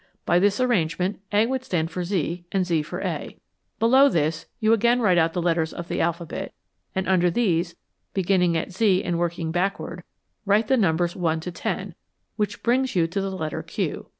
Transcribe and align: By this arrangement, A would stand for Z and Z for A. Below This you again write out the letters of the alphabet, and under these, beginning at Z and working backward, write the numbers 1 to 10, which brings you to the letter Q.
By 0.25 0.39
this 0.39 0.59
arrangement, 0.59 1.19
A 1.31 1.45
would 1.45 1.63
stand 1.63 1.91
for 1.91 2.03
Z 2.03 2.43
and 2.51 2.65
Z 2.65 2.81
for 2.81 3.01
A. 3.03 3.37
Below 3.77 4.09
This 4.09 4.47
you 4.59 4.73
again 4.73 4.99
write 4.99 5.19
out 5.19 5.33
the 5.33 5.41
letters 5.43 5.71
of 5.71 5.89
the 5.89 6.01
alphabet, 6.01 6.53
and 6.95 7.07
under 7.07 7.29
these, 7.29 7.75
beginning 8.15 8.57
at 8.57 8.71
Z 8.71 9.03
and 9.03 9.19
working 9.19 9.51
backward, 9.51 10.03
write 10.43 10.69
the 10.69 10.75
numbers 10.75 11.15
1 11.15 11.41
to 11.41 11.51
10, 11.51 11.93
which 12.35 12.63
brings 12.63 12.95
you 12.95 13.05
to 13.05 13.21
the 13.21 13.29
letter 13.29 13.61
Q. 13.61 14.07